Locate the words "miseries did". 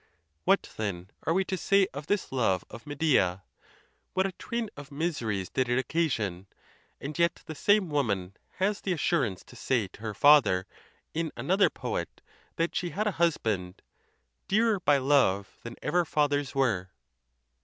4.91-5.69